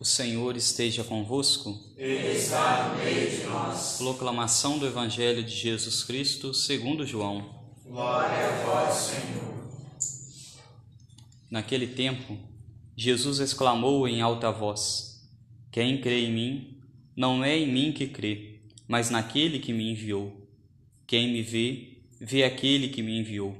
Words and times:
O 0.00 0.04
Senhor 0.04 0.56
esteja 0.56 1.02
convosco. 1.02 1.76
Ele 1.96 2.38
está 2.38 2.88
no 2.88 3.02
meio 3.02 3.28
de 3.28 3.44
nós. 3.46 3.96
Proclamação 3.98 4.78
do 4.78 4.86
Evangelho 4.86 5.42
de 5.42 5.50
Jesus 5.50 6.04
Cristo, 6.04 6.54
segundo 6.54 7.04
João. 7.04 7.52
Glória 7.84 8.46
a 8.46 8.64
vós, 8.64 8.94
Senhor. 8.94 9.58
Naquele 11.50 11.88
tempo, 11.88 12.38
Jesus 12.96 13.40
exclamou 13.40 14.06
em 14.06 14.20
alta 14.20 14.52
voz: 14.52 15.28
Quem 15.72 16.00
crê 16.00 16.26
em 16.26 16.32
mim, 16.32 16.80
não 17.16 17.42
é 17.42 17.58
em 17.58 17.66
mim 17.66 17.90
que 17.90 18.06
crê, 18.06 18.60
mas 18.86 19.10
naquele 19.10 19.58
que 19.58 19.72
me 19.72 19.90
enviou. 19.90 20.48
Quem 21.08 21.32
me 21.32 21.42
vê, 21.42 22.04
vê 22.20 22.44
aquele 22.44 22.88
que 22.88 23.02
me 23.02 23.18
enviou. 23.18 23.56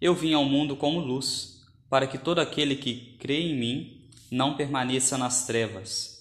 Eu 0.00 0.14
vim 0.14 0.32
ao 0.32 0.46
mundo 0.46 0.74
como 0.74 1.00
luz, 1.00 1.66
para 1.90 2.06
que 2.06 2.16
todo 2.16 2.38
aquele 2.38 2.76
que 2.76 3.18
crê 3.18 3.42
em 3.42 3.58
mim 3.58 3.99
não 4.30 4.56
permaneça 4.56 5.18
nas 5.18 5.46
trevas. 5.46 6.20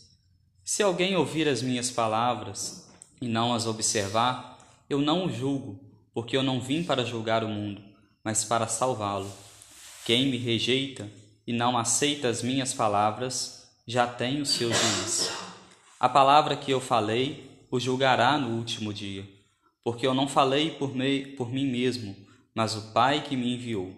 Se 0.63 0.81
alguém 0.84 1.16
ouvir 1.16 1.48
as 1.48 1.62
minhas 1.62 1.91
palavras 1.91 2.90
e 3.22 3.27
não 3.27 3.54
as 3.54 3.66
observar, 3.66 4.58
eu 4.90 4.99
não 4.99 5.26
o 5.26 5.32
julgo, 5.32 5.80
porque 6.13 6.35
eu 6.35 6.44
não 6.44 6.59
vim 6.59 6.84
para 6.84 7.05
julgar 7.05 7.44
o 7.44 7.48
mundo, 7.48 7.82
mas 8.23 8.44
para 8.44 8.68
salvá-lo. 8.68 9.32
Quem 10.05 10.27
me 10.27 10.38
rejeita 10.38 11.09
e 11.45 11.54
não 11.54 11.77
aceita 11.77 12.27
as 12.27 12.44
minhas 12.44 12.73
palavras, 12.73 13.68
já 13.88 14.05
tem 14.05 14.41
o 14.41 14.46
seu 14.46 14.71
juiz. 14.71 15.32
A 15.99 16.07
palavra 16.07 16.55
que 16.55 16.71
eu 16.71 16.80
falei 16.80 17.49
o 17.71 17.80
julgará 17.80 18.38
no 18.38 18.57
último 18.57 18.94
dia, 18.94 19.27
porque 19.84 20.05
eu 20.05 20.13
não 20.13 20.27
falei 20.27 20.71
por, 20.71 20.91
por 21.38 21.52
mim 21.52 21.66
mesmo, 21.66 22.16
mas 22.54 22.76
o 22.76 22.91
Pai 22.94 23.23
que 23.23 23.35
me 23.35 23.54
enviou. 23.54 23.94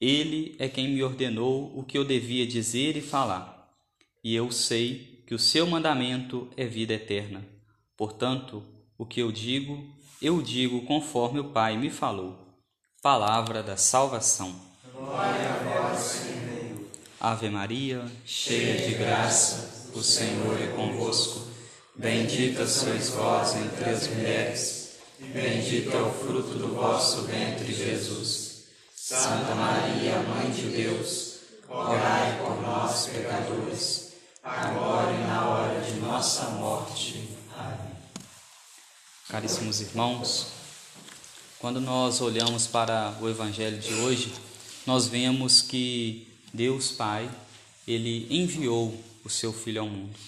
Ele 0.00 0.54
é 0.58 0.68
quem 0.68 0.88
me 0.88 1.02
ordenou 1.02 1.72
o 1.76 1.82
que 1.82 1.98
eu 1.98 2.04
devia 2.04 2.46
dizer 2.46 2.96
e 2.96 3.00
falar. 3.00 3.68
E 4.22 4.34
eu 4.34 4.50
sei 4.52 5.24
que 5.26 5.34
o 5.34 5.38
seu 5.38 5.66
mandamento 5.66 6.48
é 6.56 6.64
vida 6.64 6.94
eterna. 6.94 7.44
Portanto, 7.96 8.62
o 8.96 9.04
que 9.04 9.20
eu 9.20 9.32
digo, 9.32 9.84
eu 10.22 10.40
digo 10.40 10.82
conforme 10.82 11.40
o 11.40 11.50
Pai 11.50 11.76
me 11.76 11.90
falou. 11.90 12.38
Palavra 13.02 13.62
da 13.62 13.76
salvação. 13.76 14.54
Glória 14.92 15.50
a 15.50 15.90
vós, 15.90 15.98
Senhor. 16.00 16.38
Ave 17.20 17.50
Maria, 17.50 18.04
cheia 18.24 18.86
de 18.86 18.94
graça, 18.94 19.90
o 19.92 20.02
Senhor 20.02 20.60
é 20.60 20.68
convosco. 20.68 21.48
Bendita 21.96 22.64
sois 22.64 23.08
vós 23.10 23.56
entre 23.56 23.90
as 23.90 24.06
mulheres, 24.06 24.98
bendito 25.18 25.90
é 25.90 26.00
o 26.00 26.12
fruto 26.12 26.56
do 26.56 26.68
vosso 26.68 27.22
ventre, 27.22 27.74
Jesus. 27.74 28.47
Santa 29.08 29.54
Maria, 29.54 30.18
Mãe 30.18 30.50
de 30.50 30.68
Deus, 30.68 31.36
orai 31.66 32.38
por 32.42 32.60
nós, 32.60 33.06
pecadores, 33.06 34.12
agora 34.44 35.10
e 35.10 35.26
na 35.26 35.48
hora 35.48 35.80
de 35.80 35.92
nossa 35.92 36.50
morte. 36.50 37.26
Amém. 37.56 37.96
Caríssimos 39.26 39.80
irmãos, 39.80 40.48
quando 41.58 41.80
nós 41.80 42.20
olhamos 42.20 42.66
para 42.66 43.16
o 43.18 43.30
Evangelho 43.30 43.78
de 43.78 43.94
hoje, 43.94 44.30
nós 44.86 45.06
vemos 45.06 45.62
que 45.62 46.30
Deus 46.52 46.90
Pai, 46.90 47.30
Ele 47.86 48.26
enviou 48.28 48.94
o 49.24 49.30
Seu 49.30 49.54
Filho 49.54 49.80
ao 49.80 49.88
mundo. 49.88 50.18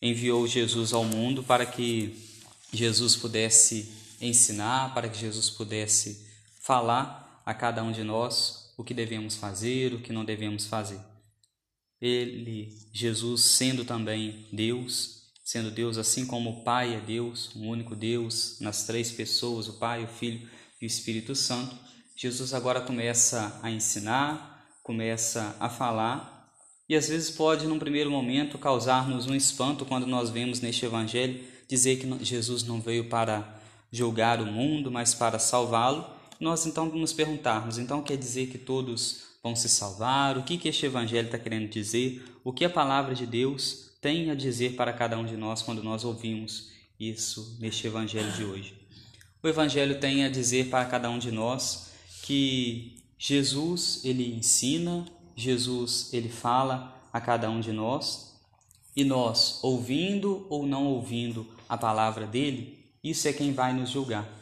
Enviou 0.00 0.46
Jesus 0.46 0.94
ao 0.94 1.04
mundo 1.04 1.42
para 1.42 1.66
que 1.66 2.18
Jesus 2.72 3.16
pudesse 3.16 3.92
ensinar, 4.18 4.94
para 4.94 5.10
que 5.10 5.18
Jesus 5.18 5.50
pudesse 5.50 6.26
falar 6.62 7.20
a 7.44 7.54
cada 7.54 7.82
um 7.82 7.92
de 7.92 8.02
nós 8.02 8.72
o 8.76 8.84
que 8.84 8.94
devemos 8.94 9.36
fazer, 9.36 9.92
o 9.92 10.00
que 10.00 10.12
não 10.12 10.24
devemos 10.24 10.66
fazer. 10.66 11.00
Ele, 12.00 12.68
Jesus, 12.92 13.42
sendo 13.42 13.84
também 13.84 14.46
Deus, 14.52 15.30
sendo 15.44 15.70
Deus 15.70 15.98
assim 15.98 16.26
como 16.26 16.50
o 16.50 16.64
Pai 16.64 16.94
é 16.94 17.00
Deus, 17.00 17.54
um 17.54 17.68
único 17.68 17.94
Deus 17.94 18.58
nas 18.60 18.84
três 18.84 19.12
pessoas, 19.12 19.68
o 19.68 19.74
Pai, 19.74 20.04
o 20.04 20.08
Filho 20.08 20.48
e 20.80 20.84
o 20.84 20.86
Espírito 20.86 21.34
Santo, 21.34 21.76
Jesus 22.16 22.54
agora 22.54 22.80
começa 22.80 23.58
a 23.62 23.70
ensinar, 23.70 24.66
começa 24.82 25.54
a 25.60 25.68
falar 25.68 26.40
e 26.90 26.96
às 26.96 27.08
vezes 27.08 27.30
pode, 27.30 27.68
num 27.68 27.78
primeiro 27.78 28.10
momento, 28.10 28.58
causar-nos 28.58 29.26
um 29.26 29.34
espanto 29.34 29.84
quando 29.84 30.08
nós 30.08 30.28
vemos 30.28 30.60
neste 30.60 30.84
Evangelho 30.84 31.40
dizer 31.68 31.96
que 32.00 32.24
Jesus 32.24 32.64
não 32.64 32.80
veio 32.80 33.08
para 33.08 33.60
julgar 33.92 34.40
o 34.40 34.46
mundo, 34.46 34.90
mas 34.90 35.14
para 35.14 35.38
salvá-lo 35.38 36.04
nós 36.40 36.64
então 36.66 36.86
nos 36.86 37.12
perguntarmos, 37.12 37.78
então 37.78 38.02
quer 38.02 38.16
dizer 38.16 38.48
que 38.48 38.58
todos 38.58 39.30
vão 39.42 39.54
se 39.54 39.68
salvar? 39.68 40.38
O 40.38 40.42
que, 40.42 40.56
que 40.56 40.68
este 40.68 40.86
evangelho 40.86 41.26
está 41.26 41.38
querendo 41.38 41.68
dizer? 41.68 42.24
O 42.42 42.52
que 42.52 42.64
a 42.64 42.70
palavra 42.70 43.14
de 43.14 43.26
Deus 43.26 43.90
tem 44.00 44.30
a 44.30 44.34
dizer 44.34 44.74
para 44.74 44.92
cada 44.92 45.18
um 45.18 45.24
de 45.24 45.36
nós 45.36 45.62
quando 45.62 45.82
nós 45.82 46.04
ouvimos 46.04 46.70
isso 46.98 47.56
neste 47.60 47.86
evangelho 47.86 48.32
de 48.32 48.44
hoje? 48.44 48.74
O 49.42 49.48
evangelho 49.48 50.00
tem 50.00 50.24
a 50.24 50.30
dizer 50.30 50.68
para 50.68 50.84
cada 50.84 51.10
um 51.10 51.18
de 51.18 51.30
nós 51.30 51.90
que 52.22 52.96
Jesus, 53.18 54.00
ele 54.04 54.34
ensina, 54.34 55.06
Jesus, 55.36 56.12
ele 56.12 56.28
fala 56.28 56.98
a 57.12 57.20
cada 57.20 57.50
um 57.50 57.60
de 57.60 57.72
nós, 57.72 58.30
e 58.96 59.04
nós, 59.04 59.60
ouvindo 59.62 60.46
ou 60.50 60.66
não 60.66 60.86
ouvindo 60.86 61.46
a 61.68 61.76
palavra 61.76 62.26
dele, 62.26 62.78
isso 63.02 63.28
é 63.28 63.32
quem 63.32 63.52
vai 63.52 63.72
nos 63.72 63.90
julgar. 63.90 64.39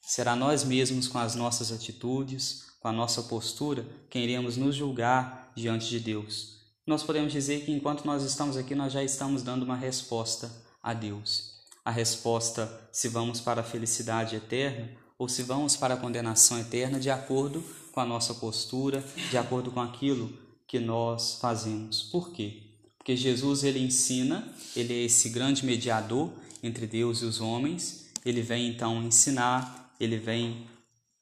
Será 0.00 0.34
nós 0.34 0.64
mesmos, 0.64 1.06
com 1.06 1.18
as 1.18 1.34
nossas 1.34 1.70
atitudes, 1.70 2.64
com 2.80 2.88
a 2.88 2.92
nossa 2.92 3.22
postura, 3.22 3.86
quem 4.08 4.24
iremos 4.24 4.56
nos 4.56 4.74
julgar 4.74 5.52
diante 5.54 5.88
de 5.88 6.00
Deus. 6.00 6.60
Nós 6.86 7.02
podemos 7.02 7.32
dizer 7.32 7.64
que 7.64 7.70
enquanto 7.70 8.04
nós 8.04 8.22
estamos 8.22 8.56
aqui, 8.56 8.74
nós 8.74 8.92
já 8.92 9.02
estamos 9.04 9.42
dando 9.42 9.62
uma 9.62 9.76
resposta 9.76 10.50
a 10.82 10.92
Deus. 10.92 11.60
A 11.84 11.90
resposta 11.90 12.70
se 12.90 13.08
vamos 13.08 13.40
para 13.40 13.60
a 13.60 13.64
felicidade 13.64 14.36
eterna 14.36 14.90
ou 15.18 15.28
se 15.28 15.42
vamos 15.42 15.76
para 15.76 15.94
a 15.94 15.96
condenação 15.96 16.58
eterna, 16.58 16.98
de 16.98 17.10
acordo 17.10 17.62
com 17.92 18.00
a 18.00 18.06
nossa 18.06 18.34
postura, 18.34 19.04
de 19.30 19.36
acordo 19.36 19.70
com 19.70 19.80
aquilo 19.80 20.32
que 20.66 20.78
nós 20.78 21.38
fazemos. 21.40 22.02
Por 22.04 22.32
quê? 22.32 22.62
Porque 22.96 23.16
Jesus 23.16 23.64
ele 23.64 23.80
ensina, 23.80 24.48
ele 24.74 24.94
é 24.94 25.04
esse 25.04 25.28
grande 25.28 25.64
mediador 25.64 26.30
entre 26.62 26.86
Deus 26.86 27.22
e 27.22 27.24
os 27.24 27.40
homens. 27.40 28.10
Ele 28.24 28.42
vem 28.42 28.68
então 28.68 29.02
ensinar, 29.02 29.89
ele 30.00 30.16
vem 30.16 30.66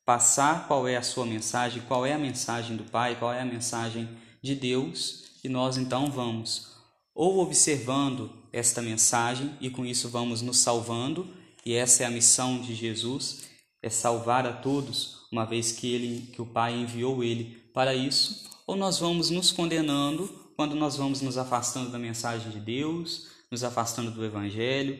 passar 0.07 0.67
qual 0.67 0.89
é 0.89 0.97
a 0.97 1.03
sua 1.03 1.27
mensagem, 1.27 1.83
qual 1.87 2.07
é 2.07 2.15
a 2.15 2.19
mensagem 2.19 2.77
do 2.77 2.85
Pai, 2.85 3.17
qual 3.17 3.33
é 3.33 3.43
a 3.43 3.45
mensagem 3.45 4.09
de 4.41 4.55
Deus, 4.55 5.25
e 5.45 5.49
nós 5.49 5.77
então 5.77 6.11
vamos 6.11 6.79
ou 7.19 7.41
observando 7.41 8.31
esta 8.53 8.81
mensagem 8.81 9.53
e 9.61 9.69
com 9.69 9.85
isso 9.85 10.09
vamos 10.09 10.41
nos 10.41 10.59
salvando, 10.59 11.27
e 11.67 11.75
essa 11.75 12.05
é 12.05 12.07
a 12.07 12.11
missão 12.11 12.61
de 12.61 12.77
Jesus, 12.77 13.49
é 13.83 13.91
salvar 13.91 14.47
a 14.47 14.53
todos, 14.53 15.27
uma 15.33 15.45
vez 15.45 15.73
que 15.73 15.93
ele 15.93 16.31
que 16.33 16.41
o 16.41 16.47
Pai 16.47 16.73
enviou 16.77 17.25
ele 17.25 17.71
para 17.75 17.93
isso, 17.93 18.49
ou 18.65 18.77
nós 18.77 19.01
vamos 19.01 19.31
nos 19.31 19.51
condenando 19.51 20.29
quando 20.55 20.77
nós 20.77 20.97
vamos 20.97 21.21
nos 21.21 21.37
afastando 21.37 21.91
da 21.91 21.99
mensagem 21.99 22.53
de 22.53 22.61
Deus, 22.61 23.27
nos 23.51 23.65
afastando 23.65 24.13
do 24.13 24.25
evangelho, 24.25 24.97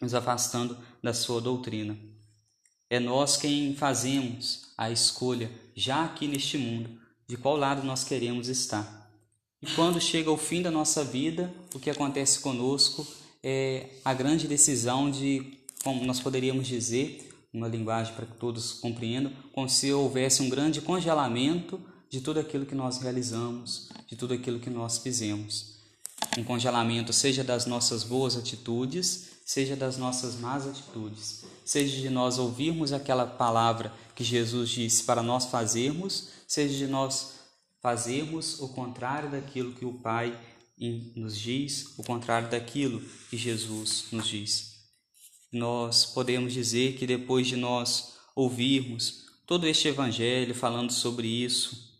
nos 0.00 0.14
afastando 0.14 0.78
da 1.02 1.12
sua 1.12 1.42
doutrina. 1.42 2.09
É 2.90 2.98
nós 2.98 3.36
quem 3.36 3.76
fazemos 3.76 4.72
a 4.76 4.90
escolha, 4.90 5.48
já 5.76 6.04
aqui 6.04 6.26
neste 6.26 6.58
mundo, 6.58 6.90
de 7.28 7.36
qual 7.36 7.56
lado 7.56 7.84
nós 7.84 8.02
queremos 8.02 8.48
estar. 8.48 9.08
E 9.62 9.66
quando 9.76 10.00
chega 10.00 10.30
o 10.30 10.36
fim 10.36 10.60
da 10.60 10.72
nossa 10.72 11.04
vida, 11.04 11.54
o 11.72 11.78
que 11.78 11.88
acontece 11.88 12.40
conosco 12.40 13.06
é 13.44 13.90
a 14.04 14.12
grande 14.12 14.48
decisão 14.48 15.08
de, 15.08 15.58
como 15.84 16.04
nós 16.04 16.18
poderíamos 16.18 16.66
dizer, 16.66 17.30
uma 17.52 17.68
linguagem 17.68 18.12
para 18.14 18.26
que 18.26 18.36
todos 18.36 18.72
compreendam, 18.72 19.32
como 19.52 19.68
se 19.68 19.92
houvesse 19.92 20.42
um 20.42 20.48
grande 20.48 20.80
congelamento 20.80 21.80
de 22.08 22.20
tudo 22.20 22.40
aquilo 22.40 22.66
que 22.66 22.74
nós 22.74 22.98
realizamos, 22.98 23.88
de 24.08 24.16
tudo 24.16 24.34
aquilo 24.34 24.58
que 24.58 24.68
nós 24.68 24.98
fizemos. 24.98 25.79
Um 26.38 26.44
congelamento, 26.44 27.12
seja 27.12 27.42
das 27.42 27.66
nossas 27.66 28.04
boas 28.04 28.36
atitudes, 28.36 29.30
seja 29.44 29.74
das 29.74 29.96
nossas 29.96 30.36
más 30.36 30.66
atitudes, 30.66 31.44
seja 31.64 32.00
de 32.00 32.08
nós 32.08 32.38
ouvirmos 32.38 32.92
aquela 32.92 33.26
palavra 33.26 33.92
que 34.14 34.22
Jesus 34.22 34.70
disse 34.70 35.02
para 35.02 35.22
nós 35.22 35.46
fazermos, 35.46 36.28
seja 36.46 36.76
de 36.76 36.86
nós 36.86 37.40
fazermos 37.82 38.60
o 38.60 38.68
contrário 38.68 39.30
daquilo 39.30 39.72
que 39.72 39.84
o 39.84 39.94
Pai 39.94 40.38
nos 41.16 41.36
diz, 41.36 41.98
o 41.98 42.04
contrário 42.04 42.48
daquilo 42.48 43.00
que 43.28 43.36
Jesus 43.36 44.06
nos 44.12 44.28
diz. 44.28 44.70
Nós 45.52 46.06
podemos 46.06 46.52
dizer 46.52 46.96
que 46.96 47.06
depois 47.06 47.46
de 47.48 47.56
nós 47.56 48.14
ouvirmos 48.36 49.26
todo 49.46 49.66
este 49.66 49.88
evangelho 49.88 50.54
falando 50.54 50.92
sobre 50.92 51.26
isso, 51.26 51.90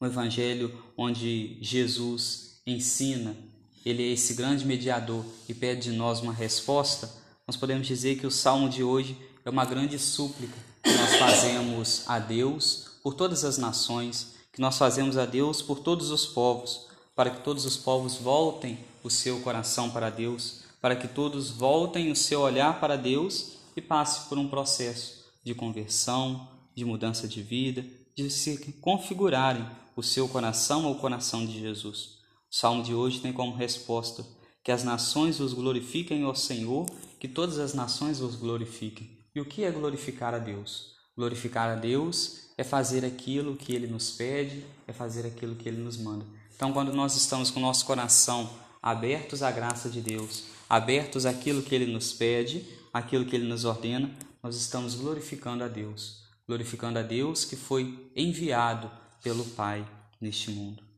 um 0.00 0.06
evangelho 0.06 0.76
onde 0.96 1.56
Jesus 1.62 2.53
ensina 2.66 3.36
ele 3.84 4.02
é 4.02 4.12
esse 4.12 4.32
grande 4.32 4.64
mediador 4.64 5.24
e 5.46 5.52
pede 5.52 5.90
de 5.90 5.96
nós 5.96 6.20
uma 6.20 6.32
resposta, 6.32 7.12
nós 7.46 7.56
podemos 7.56 7.86
dizer 7.86 8.18
que 8.18 8.26
o 8.26 8.30
salmo 8.30 8.68
de 8.68 8.82
hoje 8.82 9.16
é 9.44 9.50
uma 9.50 9.66
grande 9.66 9.98
súplica 9.98 10.56
que 10.82 10.90
nós 10.90 11.16
fazemos 11.16 12.02
a 12.06 12.18
Deus 12.18 12.92
por 13.02 13.12
todas 13.12 13.44
as 13.44 13.58
nações, 13.58 14.36
que 14.50 14.60
nós 14.60 14.78
fazemos 14.78 15.18
a 15.18 15.26
Deus 15.26 15.60
por 15.60 15.80
todos 15.80 16.10
os 16.10 16.24
povos, 16.24 16.86
para 17.14 17.28
que 17.28 17.42
todos 17.42 17.66
os 17.66 17.76
povos 17.76 18.16
voltem 18.16 18.78
o 19.02 19.10
seu 19.10 19.40
coração 19.40 19.90
para 19.90 20.08
Deus, 20.08 20.62
para 20.80 20.96
que 20.96 21.06
todos 21.06 21.50
voltem 21.50 22.10
o 22.10 22.16
seu 22.16 22.40
olhar 22.40 22.80
para 22.80 22.96
Deus 22.96 23.52
e 23.76 23.82
passe 23.82 24.28
por 24.30 24.38
um 24.38 24.48
processo 24.48 25.24
de 25.42 25.54
conversão, 25.54 26.48
de 26.74 26.86
mudança 26.86 27.28
de 27.28 27.42
vida, 27.42 27.84
de 28.16 28.30
se 28.30 28.56
configurarem 28.80 29.66
o 29.94 30.02
seu 30.02 30.26
coração 30.26 30.86
ao 30.86 30.94
coração 30.94 31.44
de 31.44 31.60
Jesus. 31.60 32.23
O 32.54 32.56
salmo 32.56 32.84
de 32.84 32.94
hoje 32.94 33.18
tem 33.18 33.32
como 33.32 33.56
resposta 33.56 34.24
que 34.62 34.70
as 34.70 34.84
nações 34.84 35.40
os 35.40 35.52
glorifiquem, 35.52 36.24
ó 36.24 36.34
Senhor, 36.34 36.86
que 37.18 37.26
todas 37.26 37.58
as 37.58 37.74
nações 37.74 38.20
os 38.20 38.36
glorifiquem. 38.36 39.10
E 39.34 39.40
o 39.40 39.44
que 39.44 39.64
é 39.64 39.72
glorificar 39.72 40.32
a 40.32 40.38
Deus? 40.38 40.94
Glorificar 41.16 41.68
a 41.68 41.74
Deus 41.74 42.50
é 42.56 42.62
fazer 42.62 43.04
aquilo 43.04 43.56
que 43.56 43.74
Ele 43.74 43.88
nos 43.88 44.12
pede, 44.12 44.64
é 44.86 44.92
fazer 44.92 45.26
aquilo 45.26 45.56
que 45.56 45.68
Ele 45.68 45.82
nos 45.82 45.96
manda. 45.96 46.24
Então, 46.54 46.72
quando 46.72 46.92
nós 46.92 47.16
estamos 47.16 47.50
com 47.50 47.58
o 47.58 47.62
nosso 47.62 47.84
coração 47.84 48.48
abertos 48.80 49.42
à 49.42 49.50
graça 49.50 49.90
de 49.90 50.00
Deus, 50.00 50.44
abertos 50.70 51.26
àquilo 51.26 51.60
que 51.60 51.74
Ele 51.74 51.92
nos 51.92 52.12
pede, 52.12 52.64
àquilo 52.92 53.24
que 53.24 53.34
Ele 53.34 53.48
nos 53.48 53.64
ordena, 53.64 54.16
nós 54.40 54.54
estamos 54.54 54.94
glorificando 54.94 55.64
a 55.64 55.68
Deus, 55.68 56.22
glorificando 56.46 57.00
a 57.00 57.02
Deus 57.02 57.44
que 57.44 57.56
foi 57.56 58.12
enviado 58.14 58.88
pelo 59.24 59.44
Pai 59.44 59.84
neste 60.20 60.52
mundo. 60.52 60.93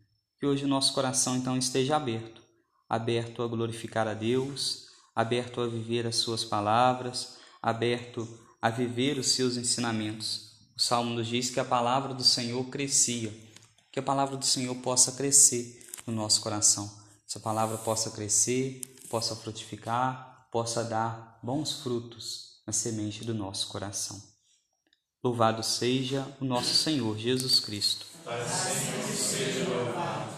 Que 0.46 0.50
hoje 0.50 0.64
o 0.64 0.68
nosso 0.68 0.92
coração 0.92 1.34
então 1.34 1.58
esteja 1.58 1.96
aberto, 1.96 2.40
aberto 2.88 3.42
a 3.42 3.48
glorificar 3.48 4.06
a 4.06 4.14
Deus, 4.14 4.86
aberto 5.12 5.60
a 5.60 5.66
viver 5.66 6.06
as 6.06 6.14
Suas 6.14 6.44
palavras, 6.44 7.38
aberto 7.60 8.28
a 8.62 8.70
viver 8.70 9.18
os 9.18 9.32
seus 9.32 9.56
ensinamentos. 9.56 10.52
O 10.76 10.80
Salmo 10.80 11.12
nos 11.12 11.26
diz 11.26 11.50
que 11.50 11.58
a 11.58 11.64
palavra 11.64 12.14
do 12.14 12.22
Senhor 12.22 12.64
crescia, 12.66 13.34
que 13.90 13.98
a 13.98 14.02
palavra 14.04 14.36
do 14.36 14.46
Senhor 14.46 14.72
possa 14.76 15.10
crescer 15.10 15.84
no 16.06 16.12
nosso 16.12 16.40
coração. 16.40 16.88
Essa 17.28 17.40
palavra 17.40 17.76
possa 17.78 18.12
crescer, 18.12 18.82
possa 19.10 19.34
frutificar, 19.34 20.46
possa 20.52 20.84
dar 20.84 21.40
bons 21.42 21.80
frutos 21.80 22.62
na 22.64 22.72
semente 22.72 23.24
do 23.24 23.34
nosso 23.34 23.66
coração. 23.66 24.22
Louvado 25.24 25.64
seja 25.64 26.24
o 26.40 26.44
nosso 26.44 26.72
Senhor 26.72 27.18
Jesus 27.18 27.58
Cristo. 27.58 28.06
Seja 29.12 29.68
louvado. 29.68 30.35